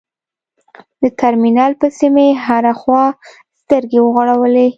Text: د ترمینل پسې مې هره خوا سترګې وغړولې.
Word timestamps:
د 1.01 1.03
ترمینل 1.21 1.71
پسې 1.81 2.07
مې 2.15 2.27
هره 2.45 2.73
خوا 2.79 3.03
سترګې 3.61 3.99
وغړولې. 4.01 4.67